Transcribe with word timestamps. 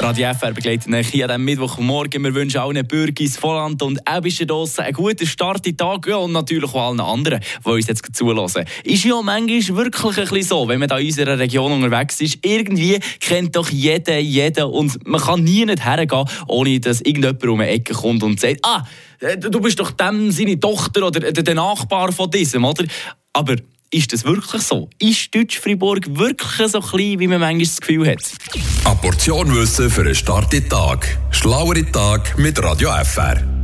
Radio 0.00 0.32
FR 0.32 0.52
begleitet 0.52 0.94
euch 0.94 1.08
hier 1.08 1.28
am 1.28 1.44
Mittwochmorgen. 1.44 2.22
Wir 2.22 2.32
wünschen 2.32 2.60
allen 2.60 2.86
Bürgern 2.86 3.26
Volland 3.28 3.82
und 3.82 4.00
draussen 4.06 4.84
einen 4.84 4.92
guten 4.92 5.26
Start 5.26 5.66
in 5.66 5.76
den 5.76 5.76
Tag 5.76 6.06
und 6.06 6.32
natürlich 6.32 6.72
auch 6.72 6.90
allen 6.90 7.00
anderen, 7.00 7.40
die 7.64 7.68
uns 7.68 7.88
jetzt 7.88 8.14
zulassen. 8.14 8.64
Ist 8.84 9.04
ja 9.04 9.20
manchmal 9.20 9.76
wirklich 9.76 10.04
ein 10.04 10.14
bisschen 10.14 10.42
so, 10.42 10.68
wenn 10.68 10.78
man 10.78 10.88
da 10.88 10.98
in 10.98 11.06
unserer 11.06 11.36
Region 11.38 11.72
unterwegs 11.72 12.20
ist. 12.20 12.38
Irgendwie 12.42 13.00
kennt 13.18 13.56
doch 13.56 13.70
jeder 13.70 14.18
jeden 14.18 14.64
und 14.64 15.04
man 15.06 15.20
kann 15.20 15.42
nie 15.42 15.64
nicht 15.64 15.84
hergehen, 15.84 16.24
ohne 16.46 16.78
dass 16.78 17.00
irgendjemand 17.00 17.44
um 17.44 17.60
eine 17.60 17.70
Ecke 17.70 17.92
kommt 17.92 18.22
und 18.22 18.38
sagt, 18.38 18.60
ah, 18.62 18.84
du 19.36 19.60
bist 19.60 19.80
doch 19.80 19.90
dem 19.90 20.30
seine 20.30 20.60
Tochter 20.60 21.08
oder 21.08 21.32
der 21.32 21.54
Nachbar 21.54 22.12
von 22.12 22.30
diesem, 22.30 22.64
oder? 22.64 22.84
Aber 23.32 23.56
ist 23.90 24.12
das 24.12 24.24
wirklich 24.24 24.62
so? 24.62 24.88
Ist 24.98 25.34
Deutsch-Fribourg 25.34 26.06
wirklich 26.08 26.70
so 26.70 26.80
klein, 26.80 27.18
wie 27.18 27.26
man 27.26 27.40
manchmal 27.40 27.64
das 27.64 27.80
Gefühl 27.80 28.08
hat? 28.08 28.18
Eine 28.84 28.96
Portion 28.96 29.54
Wissen 29.54 29.90
für 29.90 30.02
einen 30.02 30.14
starken 30.14 30.68
Tag. 30.68 31.18
Schlauere 31.30 31.90
Tag 31.90 32.38
mit 32.38 32.62
Radio 32.62 32.90
FR. 33.02 33.57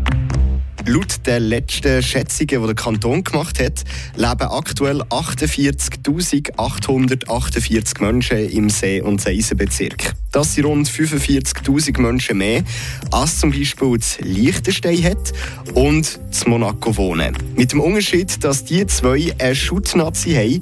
Laut 0.87 1.27
den 1.27 1.45
letzten 1.45 2.03
Schätzungen, 2.03 2.61
die 2.61 2.67
der 2.67 2.75
Kanton 2.75 3.25
gemacht 3.25 3.59
hat, 3.59 3.85
leben 4.17 4.49
aktuell 4.51 5.01
48.848 5.03 8.03
Menschen 8.03 8.51
im 8.51 8.69
See- 8.69 9.01
und 9.01 9.19
Seisenbezirk. 9.19 10.13
Das 10.31 10.53
sind 10.55 10.67
rund 10.67 10.87
45.000 10.87 11.99
Menschen 12.01 12.37
mehr, 12.37 12.63
als 13.11 13.41
zum 13.41 13.51
Beispiel 13.51 13.97
das 13.97 14.19
Liechtenstein 14.21 15.03
hat 15.03 15.33
und 15.73 16.21
das 16.29 16.47
Monaco 16.47 16.95
wohnen. 16.99 17.35
Mit 17.57 17.73
dem 17.73 17.81
Unterschied, 17.81 18.45
dass 18.45 18.65
die 18.65 18.87
zwei 18.87 19.35
eine 19.39 19.55
Schutznazi 19.55 20.35
haben 20.35 20.61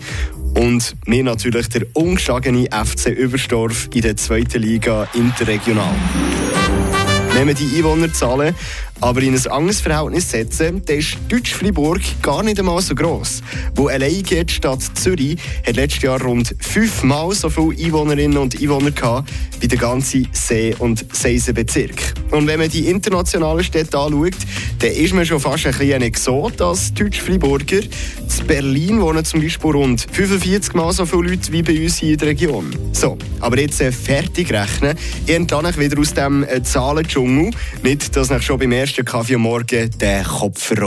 und 0.54 0.94
wir 1.04 1.24
natürlich 1.24 1.68
der 1.68 1.84
ungeschlagene 1.94 2.68
FC 2.70 3.08
Überstorf 3.08 3.88
in 3.92 4.02
der 4.02 4.16
zweiten 4.16 4.62
Liga 4.62 5.08
interregional. 5.14 5.96
Wir 7.34 7.54
die 7.54 7.76
Einwohnerzahlen 7.76 8.54
aber 9.00 9.20
in 9.22 9.34
ein 9.34 9.46
anderes 9.48 9.80
Verhältnis 9.80 10.30
setzen, 10.30 10.82
dann 10.86 10.98
ist 10.98 11.16
Deutsch-Fribourg 11.28 12.00
gar 12.22 12.42
nicht 12.42 12.60
einmal 12.60 12.80
so 12.80 12.94
gross. 12.94 13.42
Wo 13.74 13.88
allein 13.88 14.22
die 14.22 14.44
Stadt 14.48 14.82
Zürich 14.94 15.38
hat 15.66 15.74
letztes 15.74 16.02
Jahr 16.02 16.22
rund 16.22 16.54
fünfmal 16.60 17.32
so 17.32 17.50
viele 17.50 17.74
Einwohnerinnen 17.86 18.38
und 18.38 18.60
Einwohner 18.60 18.92
gehabt 18.92 19.30
wie 19.58 19.68
der 19.68 19.78
ganze 19.78 20.22
See- 20.32 20.76
und 20.78 21.04
Seisenbezirk. 21.12 22.21
Und 22.32 22.46
wenn 22.46 22.58
man 22.58 22.68
die 22.68 22.88
internationalen 22.88 23.64
Städte 23.64 23.98
anschaut, 23.98 24.34
dann 24.78 24.90
ist 24.90 25.14
man 25.14 25.24
schon 25.26 25.40
fast 25.40 25.66
ein 25.66 25.72
bisschen 25.72 25.94
ein 25.94 26.02
Exot 26.02 26.60
als 26.60 26.92
Deutsch-Friburger. 26.94 27.80
In 27.80 28.46
Berlin 28.46 29.00
wohnen 29.00 29.24
zum 29.24 29.40
Beispiel 29.40 29.70
rund 29.70 30.06
45 30.10 30.74
Mal 30.74 30.92
so 30.92 31.06
viele 31.06 31.30
Leute 31.30 31.52
wie 31.52 31.62
bei 31.62 31.82
uns 31.82 31.98
hier 31.98 32.12
in 32.12 32.18
der 32.18 32.28
Region. 32.28 32.74
So, 32.92 33.16
aber 33.40 33.60
jetzt 33.60 33.80
äh, 33.80 33.92
fertig 33.92 34.52
rechnen. 34.52 34.96
Ich 35.26 35.34
entlasse 35.34 35.78
wieder 35.78 36.00
aus 36.00 36.14
dem 36.14 36.44
äh, 36.44 36.62
Zahlendschungel. 36.62 37.50
Nicht, 37.82 38.16
dass 38.16 38.30
ich 38.30 38.42
schon 38.42 38.58
beim 38.58 38.72
ersten 38.72 39.02
ersten 39.02 39.04
Kaffee 39.04 39.36
am 39.36 39.42
Morgen 39.42 39.90
den 39.90 40.24
Kopf 40.24 40.70
rollt. 40.72 40.82